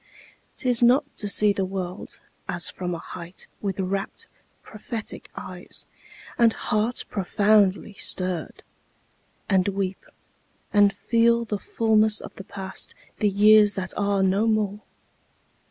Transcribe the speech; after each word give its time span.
'Tis 0.57 0.81
not 0.81 1.05
to 1.15 1.27
see 1.27 1.53
the 1.53 1.63
world 1.63 2.21
As 2.49 2.71
from 2.71 2.95
a 2.95 2.97
height, 2.97 3.45
with 3.61 3.79
rapt 3.79 4.25
prophetic 4.63 5.29
eyes, 5.35 5.85
And 6.39 6.53
heart 6.53 7.05
profoundly 7.07 7.93
stirr'd; 7.93 8.63
And 9.47 9.67
weep, 9.67 10.03
and 10.73 10.91
feel 10.91 11.45
the 11.45 11.59
fulness 11.59 12.19
of 12.19 12.33
the 12.35 12.43
past, 12.43 12.95
The 13.17 13.29
years 13.29 13.75
that 13.75 13.93
are 13.95 14.23
no 14.23 14.47
more. 14.47 14.81